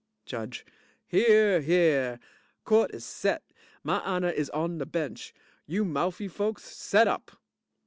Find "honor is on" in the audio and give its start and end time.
3.99-4.79